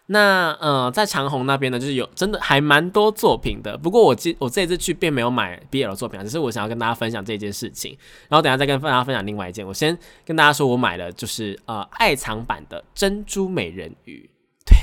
[0.07, 3.75] 那呃，在长虹那边呢，就是有真的还蛮多作品的。
[3.75, 7.97] 不过我今我这次去并没有买 BL 作品，只是我想要跟大家分享这件事情。
[8.29, 9.65] 然后等下再跟大家分享另外一件。
[9.65, 14.29] 我先跟大家说，我买的就是呃爱藏版的珍珠美人鱼。
[14.63, 14.77] 对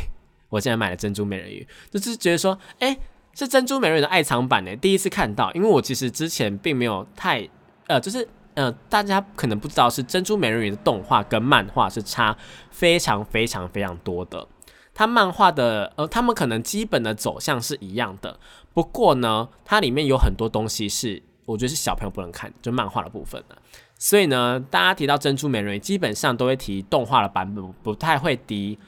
[0.48, 2.98] 我现在买了珍珠美人鱼，就是觉得说，哎，
[3.32, 4.74] 是珍珠美人鱼的爱藏版呢。
[4.74, 7.48] 第一次看到，因为我其实之前并没有太
[7.86, 12.36] 呃，就是呃，大家可能不知道是珍珠美人鱼的动画跟漫画是差
[12.70, 14.46] 非常非常非常多的。
[14.94, 18.38] 它漫画的呃，他们可能基本的走向是一样的，
[18.74, 23.56] 不过呢，它里面有很多东西是我觉得是小朋友不能看，就漫画的部分的。
[23.98, 28.78] 所以呢，大家提到珍珠美人鱼，基本上都会提动画的版本，不太会提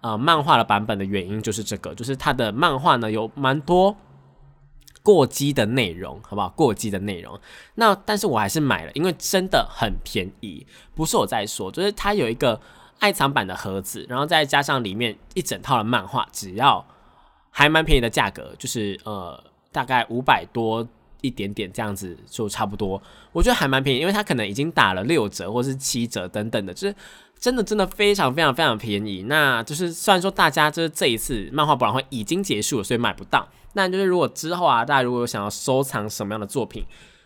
[0.00, 3.94] 呃漫画的版本的原因就是这个，就是它的漫画呢有蛮多
[5.02, 6.48] 过激的内容，好不好？
[6.56, 7.38] 过激的内容。
[7.74, 12.58] 那但是我还是买了，因为真的很便宜，不是我在说，就是它有一个。
[13.00, 16.86] 爱藏版的盒子，然后再加上里面一整套的漫画，只要
[17.50, 20.86] 还蛮便宜的价格，就是呃大概五百多
[21.20, 26.94] 一点点这样子就差不多，我觉得还蛮便宜，因为它可能已经打了六折或是七折等等的，就是
[27.38, 29.24] 真的真的非常非常非常便宜。
[29.24, 36.84] 那就是虽然说大家就是这一次漫画博览会已经结束了，所以买不到，那就是如果之后啊，大家如果有想要收藏什么样的作品，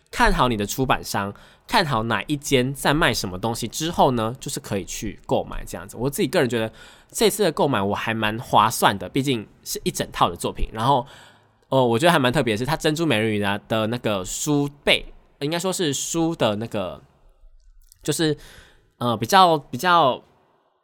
[0.09, 1.33] 看好你的出版商。
[1.67, 5.97] 看好哪一间在卖什么东西之后呢，就是可以去购买这样子。
[5.97, 6.71] 我自己个人觉得
[7.11, 10.69] 这次的购买我还蛮划算的，毕竟是一整套的作品。
[10.71, 11.05] 然后，
[11.69, 15.05] 哦，我觉得还蛮特别的是，它珍珠美人鱼呢的那个书背，
[15.39, 17.01] 应该说是书的那个，
[18.03, 18.37] 就是
[18.99, 20.21] 呃比较比较，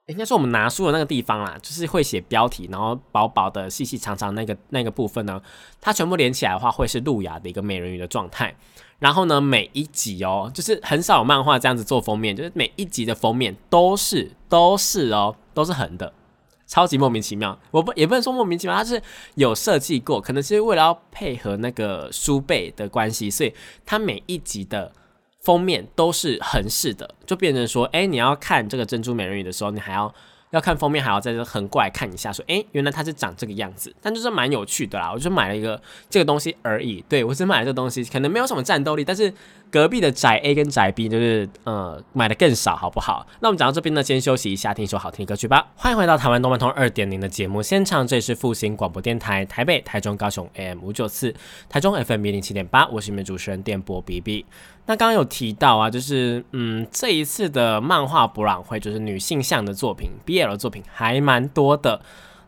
[0.07, 5.39] 应该说我们拿书的那个地方啦，就是会写标题，然后薄薄的、细细长长那个那个部分呢，
[5.79, 8.55] 它全部连起来的话，会是路亚的一个美人鱼的状态。
[9.01, 16.13] 然后呢，每一集哦，就是很少有漫画这样子做封面，就是每一集的封面都是都是哦，都是横的，
[16.65, 17.59] 超级莫名其妙。
[17.71, 19.01] 我不也不能说莫名其妙，它是
[19.35, 23.53] 有设计过，可能是为了要配合那个书背的关系，所以
[23.85, 24.93] 它每一集的。
[25.43, 30.13] 封面都是横式的，就变成说，哎，你要看这个珍珠美人鱼的时候，你还要
[30.51, 35.11] 要看封面，还要在这横过来看一下，说，哎，原来它是长这个样子，但就是蛮有趣的啦。
[35.11, 39.33] 我就买了一个这个东西而已，对我只买了这个东西，可能没有什么战斗力，但是。
[39.71, 43.25] 隔壁的宅 A 跟宅 B 就是呃买的更少，好不好？
[43.39, 45.65] 那我们讲到这边呢，先休息一下，听一首好听的歌曲吧。
[45.77, 51.33] 欢迎回到台湾动漫通二点零的节目现场，这里是复兴广播电台台北、台中、高雄 AM 五九四，
[51.69, 54.45] 台中 FM 一零七点八，我是你们主持人电波 BB。
[54.85, 62.01] 那刚刚有提到啊，就是嗯这一次的漫画博览会，就是女性向的作品，BL 的作品还蛮多的。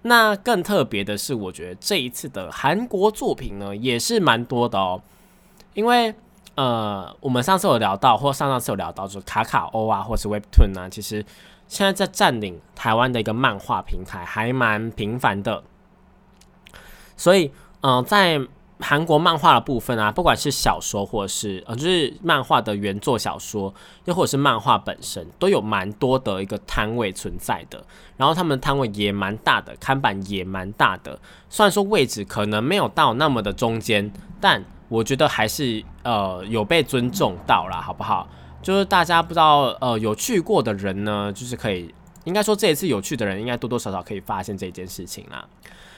[0.03, 5.01] 那更特别的是，我觉得这一次的韩国作品呢，也是蛮多的哦，
[5.73, 6.13] 因为。
[6.55, 11.25] 呃，我们上次有聊到，或上上次有聊到，就是卡卡欧啊，或是 Webtoon 啊，其实
[11.67, 15.63] 现在在占领台湾的一个漫画平台，还蛮频繁的。
[17.17, 18.39] 所以，嗯，在
[18.79, 23.73] 韩国漫画的部分啊，不管是小说，或是呃，就是漫画的原作小说，
[24.05, 27.81] 又或者是漫画本身，都有蛮多的一个摊位存在的。
[28.17, 31.17] 然后他们摊位也蛮大的，看板也蛮大的。
[31.49, 38.27] 虽然说位置可能没有到那么的中间，但我觉得还是呃有被尊重到了，好不好？
[38.61, 41.93] 就是大家不知道呃有去过的人呢，就是可以
[42.25, 45.45] 应该说这一次有去的人，应该多多少少可以发现这件事情啦。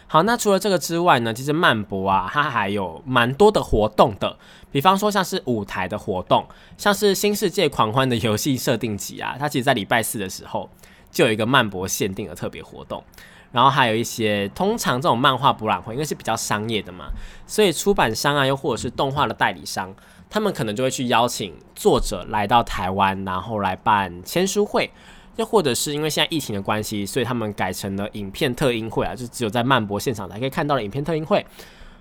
[0.08, 4.38] 好，那除了这个之外呢，其实漫博啊，它还有蛮多的活动的，
[4.72, 6.46] 比方说像是舞台的活动，
[6.78, 10.70] 像是新世界狂欢的游戏设定集啊，它其实在礼拜四的时候
[11.12, 13.04] 就有一个漫博限定的特别活动。
[13.52, 17.06] 然后还有一些，通常这种漫画博览会因为是比较商业的嘛，
[17.48, 19.96] 所以出版商啊，又或者是动画的代理商，
[20.30, 24.92] 他们可能就会去邀请作者来到台湾，然后来办签书会，
[25.36, 31.46] 又或者是因为现在疫情的关系，所以他们改成了影片特映会啊，就只有在漫博现场才可以看到的影片特映会，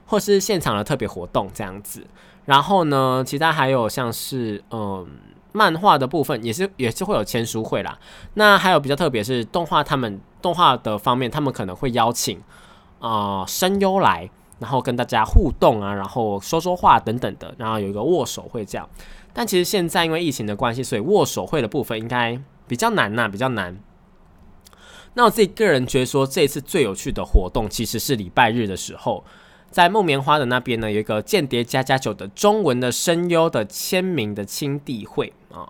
[0.07, 2.07] 或是现场的特别活动这样子。
[2.45, 5.07] 然后呢，其他还有像是嗯。
[5.57, 7.97] 漫画的部分也是也是会有签书会啦，
[8.35, 12.43] 那还有比较特别是动画，他们动画的方面，他们可能会邀请
[12.99, 18.89] 啊声优来，然后跟大家互动啊，然后说说话等等的，然后有一个握手会这样。
[19.33, 22.37] 但其实现在因为疫情的关系，所以握手会的部分应该
[22.67, 23.77] 比较难呐，比较难。
[25.15, 29.25] 那我自己个人觉得说，这一次最有趣的活动其实是礼拜日的时候。
[29.71, 35.69] 在木棉花的那边呢，有一个《间谍加加九》的中文的声优的签名的亲递会啊，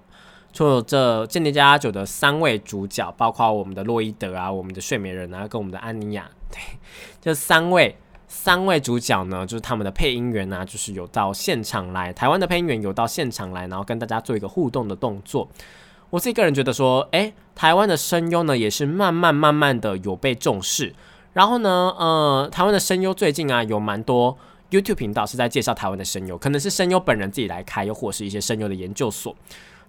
[0.53, 6.59] 就这《间谍加加九》的三位主角，包括我们的洛伊德啊，我们的睡美人啊，跟我们的安妮亚， 对，
[7.23, 7.97] 这三位
[8.29, 15.49] 三位主角呢，就是他们的配音员啊，就是有到现场来，台湾的配音员有到现场来，然后跟大家做一个互动的动作。
[16.15, 20.95] 我自己个人觉得说，诶，台湾的声优呢，也是慢慢慢慢的有被重视。
[21.33, 24.39] 然后呢，呃，台湾的声优最近啊，有蛮多
[24.71, 29.35] YouTube 频道是在介绍台湾的声优，可能是声优本人自己来开，又或是一些声优的研究所。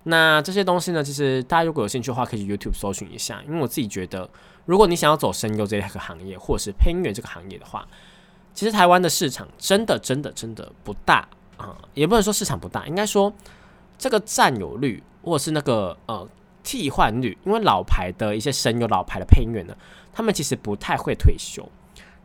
[0.06, 3.44] 那这些东西呢，其实大家如果有兴趣的话，可以去 YouTube 搜寻一下。
[3.48, 4.28] 因为我自己觉得，
[4.66, 7.88] 如果你想要走声优这个行业，或是配音员这个行业的话，
[8.56, 13.32] 其实台湾的市场真的真的真的不大啊，也不能说市场不大，应该说
[14.00, 16.26] 这个占有率或者是那个呃
[16.64, 19.76] 替换率，因为老牌的一些声优、老牌的配音员呢。
[20.18, 21.62] 他们其实不太会退休，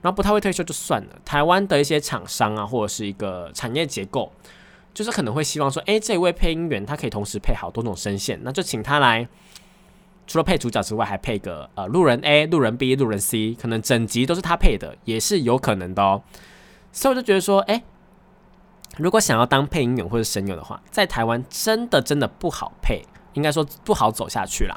[0.00, 1.08] 然后不太会退休就算了。
[1.24, 4.30] 台湾的一些厂商啊，或者是一个产业结构，
[4.94, 9.26] 就是可能会希望说，诶，这位配音员他可以同时配好多种声线，那就请他来，
[10.24, 16.22] 除了配主角之外，还配个呃路人 A、路人 B、路人 C，可能整集都是他配的，也是有可能的哦。
[16.92, 17.82] 所以我就觉得说，诶，
[19.00, 23.02] 如果想要当配音员或者声优的话，在台湾真的真的不好配。
[23.34, 24.76] 应该说不好走下去啦。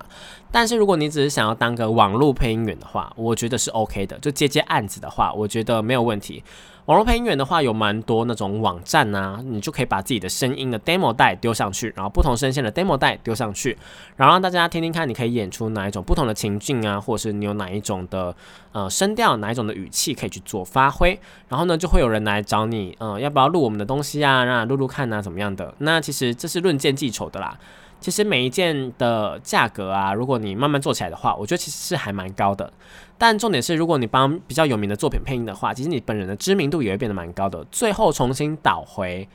[0.51, 4.15] 但是如果你只是想要当个网络配音员的话，我觉得是 OK 的。
[4.19, 6.43] 就接接案子的话，我觉得没有问题。
[6.85, 13.77] 网络配音员的话，有蛮多那种网站啊，你就可以把自己的声音的 demo 带丢上去，然后不同声线的 demo 带丢上去，
[14.17, 18.35] 然后让大家听听看，你可以演出哪一种不同的情境啊，或者是你有哪一种的
[18.73, 21.17] 呃声调，哪一种的语气可以去做发挥。
[21.47, 24.43] 然后呢，就会有人来找你，嗯，要不要录我们的东西啊？
[24.43, 25.73] 让录录看啊，怎么样的？
[25.77, 27.57] 那其实这是论件计酬的啦。
[28.03, 32.71] 其实每一件的价格啊，如果你慢慢做起来的话，我觉得其实是还蛮高的。
[33.17, 37.65] 但重点是，如果你帮比较有名的作品配音的话，其实你本人的知名度也会变得蛮高的。
[37.71, 39.25] 最后重新导回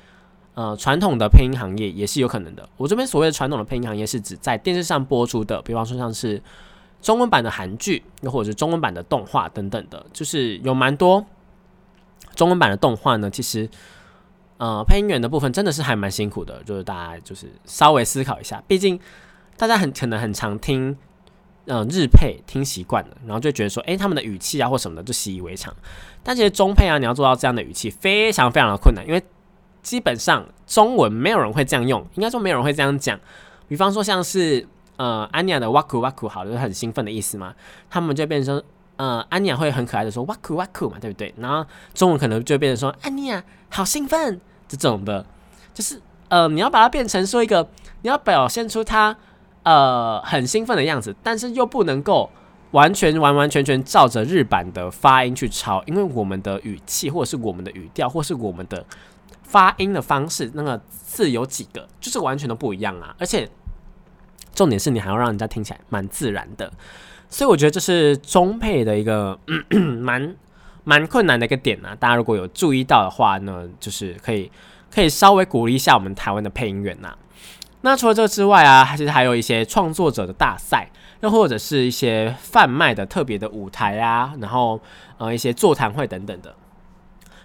[0.53, 2.69] 呃传统的配音行业也是有可能的。
[2.77, 6.43] 我这边所谓的传统的配音行业是指在电视上播出的，比方说像是
[7.01, 11.25] 中文版的韩剧，又或者是中文版的动画等等的，就是有蛮多
[12.35, 13.31] 中文版的动画呢。
[13.31, 13.67] 其实，
[14.59, 18.99] 呃，配音员的部分真的是还蛮辛苦的，就是大家就是稍微思考一下，毕竟
[19.57, 20.97] 大家很可能很常听，
[21.67, 25.75] 嗯，日配听习惯了，然后就觉得说，诶，他们的语气啊或什么的就习以为常。
[26.23, 29.23] 但其实中配啊，你要做到这样的语气，非常非常的困难，因为
[29.83, 33.19] 基本上中文没有人会这样用，应该说没有人会这样讲。
[33.69, 37.55] 比方说像是呃安妮亚的哇酷哇酷，好，就是很兴奋的意思嘛，
[37.89, 38.61] 他们就变成
[38.97, 41.33] 呃安妮亚会很可爱的说哇酷哇酷嘛，对不对？
[41.39, 44.41] 然后中文可能就变成说安妮亚好兴奋
[44.77, 45.25] 这种的，
[45.73, 47.69] 就是呃你要把它变成说一个
[48.03, 49.17] 你要表现出他
[49.63, 52.31] 呃很兴奋的样子，但是又不能够
[52.73, 58.85] 完全完完全全照着日版的发音去抄，因为我们的语气或者是我们的语调或是我们的
[59.43, 63.49] 发音的方式，那个字有几个，就是完全都不一样啊，而且。
[64.55, 66.73] 重点是你还要让人家听起来蛮自然的，
[67.29, 69.39] 所以我觉得这是中配的一个
[70.01, 70.35] 蛮
[70.89, 71.95] 蛮困难的一个点呢。
[72.01, 74.51] 大家如果有注意到的话呢，就是可以
[74.91, 77.15] 可以稍微鼓励一下我们台湾的配音员呐。
[77.83, 84.81] 那除了这个之外啊，其实还有一些创作者的大赛，又或者是一些贩卖的特别的舞台啊，然后
[85.19, 86.55] 呃一些座谈会等等的。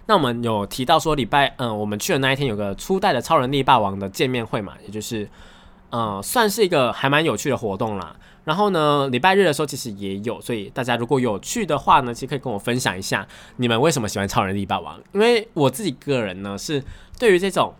[0.06, 5.30] 那我们有提到说礼拜嗯，我们去的那一天有个初代的超人力霸王的见面会嘛，也就是。
[5.90, 8.16] 呃，算是一个还蛮有趣的活动啦。
[8.44, 13.28] 然后呢，礼拜日的时候其实也有，所以大家如果有去的话呢，其实可以跟我分享一下
[13.58, 15.00] 你们为什么喜欢超人力霸王。
[15.14, 16.84] 因为我自己个人呢，是
[17.18, 17.74] 对于这种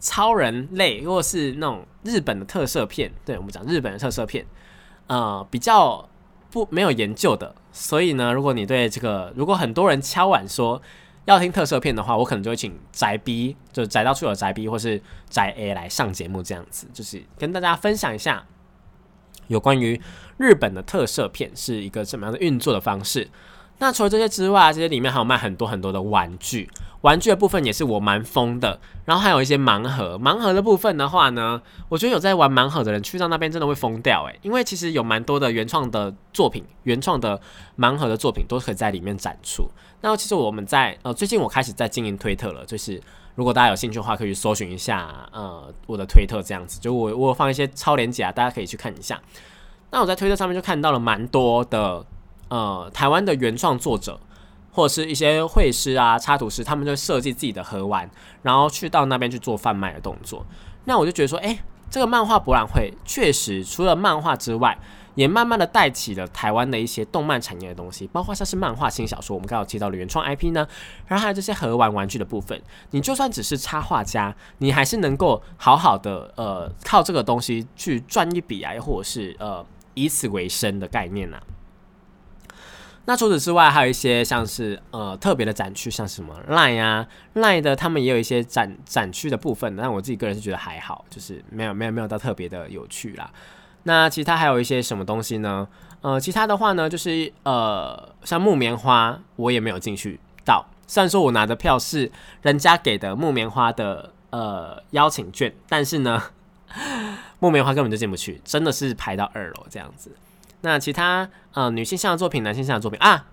[0.00, 4.46] 超人类或是那种日本的特色片，对我们讲日本的特色片，
[5.08, 6.08] 呃，比较
[6.50, 7.54] 不没有研究的。
[7.72, 10.80] 所以呢，如果你对这个，如果很多人敲碗说。
[11.26, 15.00] 要听特色片的话，我可能就会请宅 B，就是宅到处有宅 B，或是
[15.30, 18.46] 宅 A 来上节目，这样子就是跟大家分享一下
[19.48, 20.00] 有关于
[20.38, 23.28] 日本的特色片是一个什么样的运作的方式。
[23.78, 26.70] 那除了这些之外，这些里面还有卖很多很多的玩具，
[27.00, 28.78] 玩具的部分也是我蛮疯的。
[29.04, 37.38] 然后还有一些盲盒，盲盒的部分的话呢，我觉得有在玩盲盒的人去到那边真的会疯掉诶，因为其实有蛮多的原创的作品，原创的
[37.76, 39.68] 盲盒的作品都可以在里面展出。
[40.00, 42.98] 那其实我们在呃最近我开始在经营推特了，就是
[43.34, 49.20] 如果大家有兴趣的话，可以搜寻一下呃我的推特这样子，就我我放一些超链接啊，大家可以去看一下。
[49.90, 52.06] 那我在推特上面就看到了蛮多的。
[52.54, 54.16] 呃，台湾的原创作者
[54.70, 58.08] 或者是一些绘师啊、插图师，他们就设计自己的盒玩，
[58.42, 60.46] 然后去到那边去做贩卖的动作。
[60.84, 61.58] 那我就觉得说，哎，
[61.90, 64.78] 这个漫画博览会确实除了漫画之外，
[65.16, 70.64] 也慢慢的带起了台湾的一些动漫产业的东西，包括像是漫画、新小说，我们刚刚提到的原创 IP 呢，
[71.08, 72.62] 然后还有这些盒玩玩具的部分。
[72.92, 81.42] 你就算只是插画家，你还是能够好好的呃靠这个东西去赚一笔啊，或者是呃以此为生的概念啊。
[83.06, 89.76] 那除此之外，还有一些像是呃特别的展区，像什么 Line 啊 Line 的，他们也有一些展展区的部分。
[89.76, 93.30] 但我自己个人是觉得还好，就是没有没有没有到特别的有趣啦。
[93.82, 95.68] 那其他还有一些什么东西呢？
[96.00, 100.66] 呃，其他的话呢，就是呃像木棉花，我也没有进去到。
[100.86, 106.22] 虽然说我拿的票是人家给的木棉花的呃邀请券，但是呢，
[107.40, 110.10] 木棉花根本就进不去，真的是排到二楼这样子。
[110.64, 113.26] 那其他呃女性向的作品、男性向的作品啊，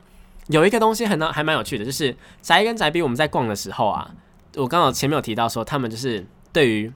[0.48, 4.12] 有一个东西很还蛮有趣的，就是宅跟宅 B 我们在逛的时候啊，
[4.58, 6.92] 我刚好前面有提到说，他们就是对于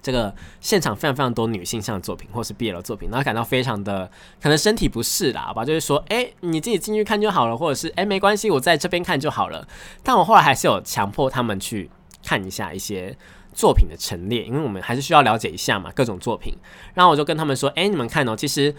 [0.00, 4.08] 这个现场非常非常多女性向的作品或是 BL 作品，然后感到非常的
[4.40, 9.66] 可能身体不适啦，好吧，就是说，哎，你自己进去看就好了，或者是哎没关系，我在这边看就好了。
[10.04, 11.90] 但我后来还是有强迫他们去
[12.24, 13.18] 看一下一些
[13.52, 16.54] 作品的陈列，因为我们还是需要了解一下嘛，各种作品。
[16.94, 18.72] 然后我就跟他们说，哎，你们看哦，其实。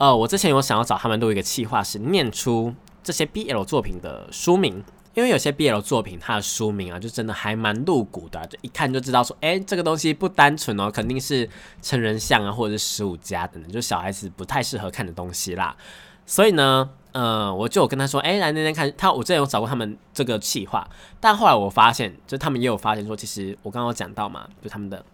[0.00, 4.82] 呃，我之前有想要找他们录一个企划，是念出这些 BL 作品的书名，
[5.12, 11.46] 因为有些 BL 作品它的书名啊，就真的还蛮露骨的，就一看就知道说，哎，这个东西不单纯哦，肯定是
[11.82, 15.76] 成人像啊，或者是十五加等等，就小孩子不太适合看的东西啦。
[16.24, 20.88] 所以呢，呃，我就跟他说，哎，来那边看他，我之前有找过他们这个企划，
[21.20, 25.04] 但后来我发现，就他们也有发现说，其实我刚刚讲到嘛，就他们的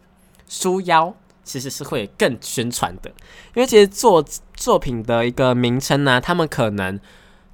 [0.49, 1.13] 书腰。
[1.47, 3.09] 其实是会更宣传的，
[3.55, 4.23] 因为其实作
[4.57, 6.99] 作品的一个名称呢，他们可能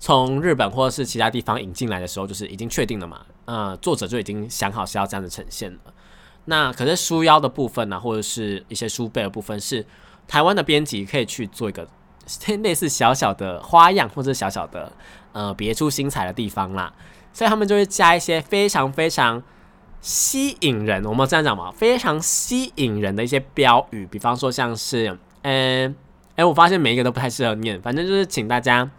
[0.00, 5.78] 从日本或者是其他地方引进来的时候，就是已经确定了嘛，呃，作者就已经想好是要这样子呈现了。
[6.46, 9.84] 那可是书腰的部分呢，或者是一些书背的部分，是
[10.26, 11.86] 台湾的编辑可以去做一个
[12.62, 14.90] 类似小小的花样，或者小小的
[15.32, 16.90] 呃别出心裁的地方啦，
[17.34, 19.42] 所以他们就会加一些非常非常。
[20.02, 25.94] 吸引人，我们这样讲嘛，非常吸引人的一些标语，比方说像是，嗯，
[26.34, 28.90] 哎，我发现每一个都不太适合念，反正就是请大家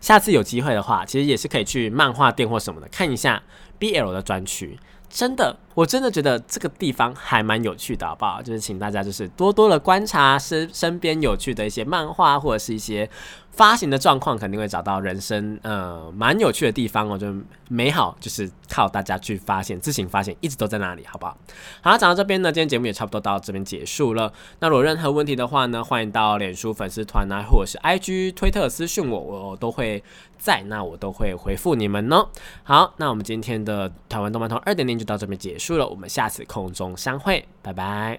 [0.00, 3.42] 下次有机会的话，其实也是可以去漫画店或什么的看一下
[3.80, 4.78] BL 的专区。
[5.08, 8.42] 真的，我真的觉得这个地方还蛮有趣的，好不好？
[8.42, 13.08] 就是请大家就是多多的观察身身边有趣的一些漫画或者是一些。
[13.50, 17.26] 发行的状况肯定会找到人生呃蛮有趣的地方哦，就
[17.66, 21.36] 美好就是靠大家去发现，自行发现，一直都在那里，好不好？
[21.82, 24.32] 好，讲到这边呢，今天节目也差不多到这边结束了。
[24.60, 30.04] 那如果任何问题的话呢，欢迎到脸书粉丝团啊，或者是 IG 推特私讯我，我都会
[30.38, 32.24] 在，那我都会回复你们呢。
[32.62, 38.16] 好，那我们今天的台湾动漫通二点零就到这边结束束了，我们下次空中相会，拜拜。